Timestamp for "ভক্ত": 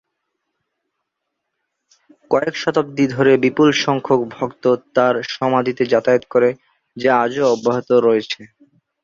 4.35-4.63